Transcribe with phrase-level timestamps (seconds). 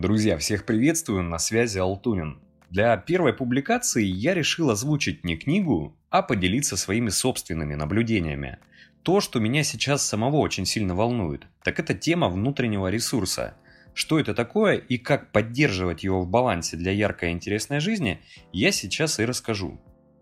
[0.00, 2.40] Друзья, всех приветствую, на связи Алтунин.
[2.70, 8.60] Для первой публикации я решил озвучить не книгу, а поделиться своими собственными наблюдениями.
[9.02, 13.58] То, что меня сейчас самого очень сильно волнует, так это тема внутреннего ресурса.
[13.92, 18.22] Что это такое и как поддерживать его в балансе для яркой и интересной жизни,
[18.54, 19.78] я сейчас и расскажу.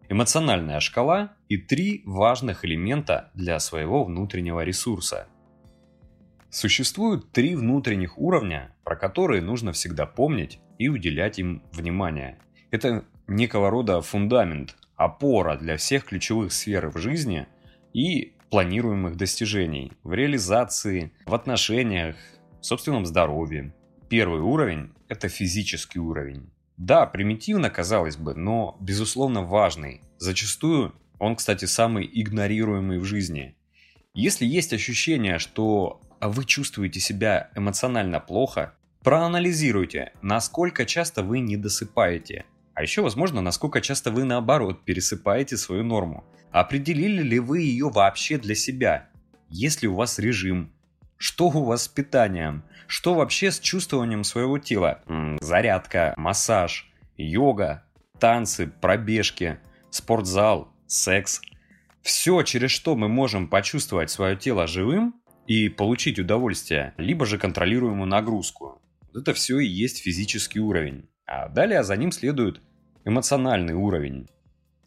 [0.09, 5.29] Эмоциональная шкала и три важных элемента для своего внутреннего ресурса–
[6.51, 12.39] Существуют три внутренних уровня, про которые нужно всегда помнить и уделять им внимание.
[12.71, 17.47] Это некого рода фундамент, опора для всех ключевых сфер в жизни
[17.93, 22.17] и планируемых достижений в реализации, в отношениях,
[22.61, 23.75] в собственном здоровье.
[24.09, 26.51] Первый уровень– это физический уровень.
[26.79, 30.01] Да, примитивно, казалось бы, но, безусловно, важный.
[30.17, 33.57] Зачастую он, кстати, самый игнорируемый в жизни.
[34.15, 42.45] Если есть ощущение, что вы чувствуете себя эмоционально плохо, проанализируйте, насколько часто вы не досыпаете.
[42.75, 46.25] А еще, возможно, насколько часто вы наоборот пересыпаете свою норму.
[46.51, 49.09] Определили ли вы ее вообще для себя?
[49.49, 50.73] Есть ли у вас режим?
[51.17, 52.65] Что у вас с питанием?
[52.87, 55.03] Что вообще с чувствованием своего тела?
[55.41, 57.85] Зарядка, массаж, йога,
[58.19, 59.59] танцы, пробежки,
[59.91, 61.41] спортзал, секс.
[62.03, 65.15] Все, через что мы можем почувствовать свое тело живым,
[65.49, 68.83] и получить удовольствие, либо же контролируемую нагрузку.
[69.15, 71.09] Это все и есть физический уровень.
[71.27, 72.61] А далее за ним следует
[73.07, 74.29] эмоциональный уровень.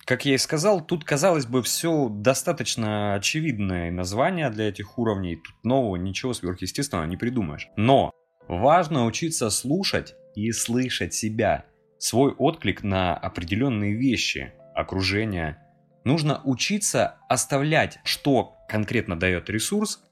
[0.05, 5.37] Как я и сказал, тут, казалось бы, все достаточно очевидное название для этих уровней.
[5.37, 7.67] Тут нового ничего сверхъестественного не придумаешь.
[7.75, 8.11] Но
[8.47, 11.65] важно учиться слушать и слышать себя,
[11.97, 15.57] свой отклик на определенные вещи, окружение.
[16.03, 20.03] Нужно учиться оставлять, что конкретно дает ресурс,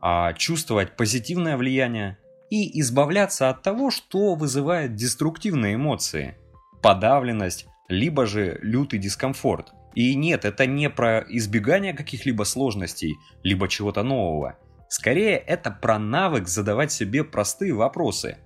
[0.00, 2.18] а чувствовать позитивное влияние
[2.50, 6.36] и избавляться от того, что вызывает деструктивные эмоции,
[6.82, 9.72] подавленность, либо же лютый дискомфорт.
[9.94, 14.56] И нет, это не про избегание каких-либо сложностей, либо чего-то нового.
[14.88, 18.38] Скорее, это про навык задавать себе простые вопросы.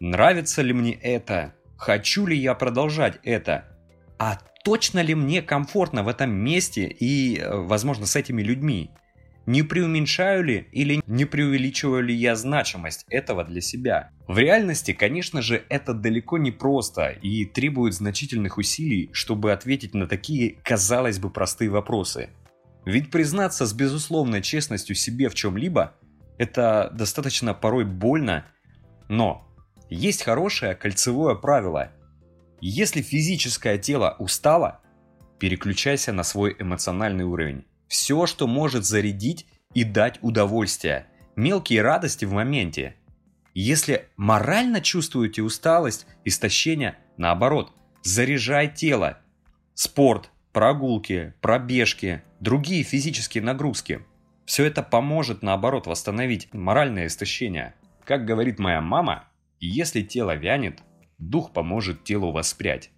[0.00, 1.54] Нравится ли мне это?
[1.76, 3.64] Хочу ли я продолжать это?
[4.18, 8.90] А точно ли мне комфортно в этом месте и, э, возможно, с этими людьми?
[9.46, 14.10] Не преуменьшаю ли или не преувеличиваю ли я значимость этого для себя?
[14.26, 20.06] В реальности, конечно же, это далеко не просто и требует значительных усилий, чтобы ответить на
[20.06, 22.30] такие, казалось бы, простые вопросы.
[22.86, 25.94] Ведь признаться с безусловной честностью себе в чем-либо–
[26.38, 28.46] это достаточно порой больно,
[29.08, 29.46] но
[29.90, 31.92] есть хорошее кольцевое правило.
[32.60, 34.80] Если физическое тело устало,
[35.38, 37.64] переключайся на свой эмоциональный уровень.
[37.88, 41.06] Все, что может зарядить и дать удовольствие.
[41.36, 42.96] Мелкие радости в моменте.
[43.54, 47.72] Если морально чувствуете усталость, истощение, наоборот,
[48.02, 49.18] заряжай тело.
[49.74, 54.04] Спорт, прогулки, пробежки, другие физические нагрузки.
[54.44, 57.74] Все это поможет, наоборот, восстановить моральное истощение.
[58.04, 59.24] Как говорит моя мама,
[59.60, 60.80] если тело вянет,
[61.18, 62.90] дух поможет телу воспрять.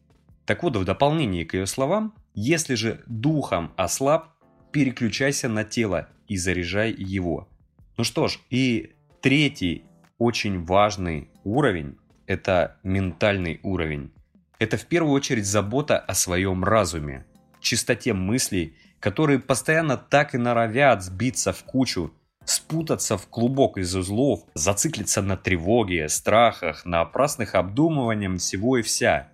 [0.44, 4.35] Так вот, в дополнение к ее словам, если же духом ослаб,
[4.76, 7.48] переключайся на тело и заряжай его.
[7.96, 8.92] Ну что ж, и
[9.22, 9.86] третий
[10.18, 14.12] очень важный уровень– это ментальный уровень.
[14.58, 17.24] Это в первую очередь забота о своем разуме,
[17.58, 22.12] чистоте мыслей, которые постоянно так и норовят сбиться в кучу,
[22.44, 29.30] спутаться в клубок из узлов, зациклиться на тревоге, страхах, на опасных обдумываниях всего и вся.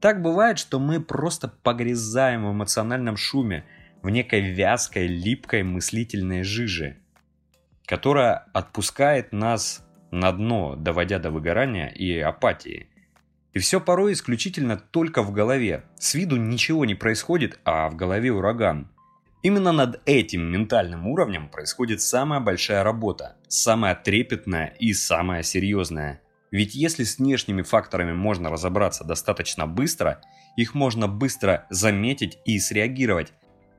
[0.00, 3.66] Так бывает, что мы просто погрязаем в эмоциональном шуме–
[4.02, 6.98] в некой вязкой, липкой мыслительной жиже,
[7.86, 12.88] которая отпускает нас на дно, доводя до выгорания и апатии.
[13.52, 15.84] И все порой исключительно только в голове.
[15.96, 18.88] С виду ничего не происходит, а в голове ураган.
[19.42, 26.20] Именно над этим ментальным уровнем происходит самая большая работа, самая трепетная и самая серьезная.
[26.50, 30.20] Ведь если с внешними факторами можно разобраться достаточно быстро,
[30.56, 33.32] их можно быстро заметить и среагировать,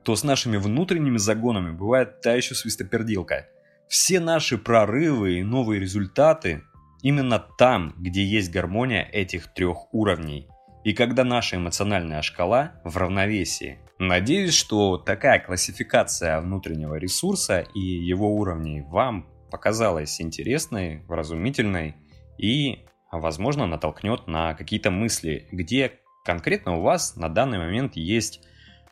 [0.04, 3.48] то с нашими внутренними загонами бывает та еще свистоперделка.
[3.88, 6.64] Все наши прорывы и новые результаты
[7.02, 10.48] именно там, где есть гармония этих трех уровней.
[10.84, 13.80] И когда наша эмоциональная шкала в равновесии.
[13.98, 21.96] Надеюсь, что такая классификация внутреннего ресурса и его уровней вам показалась интересной, вразумительной
[22.38, 28.42] и, возможно, натолкнет на какие-то мысли, где конкретно у вас на данный момент есть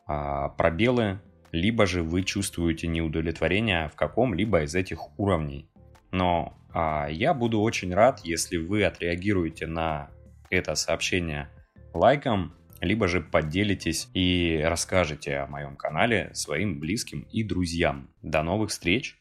[0.08, 1.20] пробелы,
[1.52, 5.70] либо же вы чувствуете неудовлетворение в каком-либо из этих уровней.
[6.12, 10.10] Но А я буду очень рад, если вы отреагируете на
[10.50, 11.50] это сообщение
[11.94, 18.10] лайком, либо же поделитесь и расскажете о моем канале своим близким и друзьям.
[18.22, 19.20] До новых встреч!